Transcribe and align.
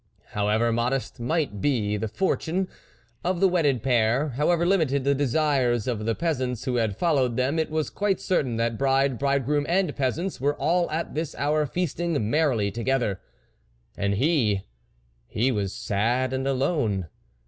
However 0.29 0.71
modest 0.73 1.19
might 1.19 1.61
be 1.61 1.95
the 1.95 2.07
fortune 2.07 2.67
of 3.23 3.39
the 3.39 3.47
wedded 3.47 3.83
pair, 3.83 4.29
however 4.29 4.65
limited 4.65 5.03
the 5.03 5.13
desires 5.13 5.85
of 5.85 6.07
the 6.07 6.15
peasants 6.15 6.63
who 6.65 6.77
had 6.77 6.97
followed 6.97 7.37
them, 7.37 7.59
it 7.59 7.69
was 7.69 7.91
quite 7.91 8.19
certain 8.19 8.55
that 8.57 8.79
bride, 8.79 9.19
bridegroom 9.19 9.67
and 9.69 9.95
peasants 9.95 10.41
were 10.41 10.55
all 10.55 10.89
at 10.89 11.13
this 11.13 11.35
hour 11.35 11.67
feasting 11.67 12.31
merrily 12.31 12.71
together. 12.71 13.21
And 13.95 14.15
he, 14.15 14.63
he 15.27 15.51
was 15.51 15.71
sad 15.71 16.33
and 16.33 16.47
alone. 16.47 17.07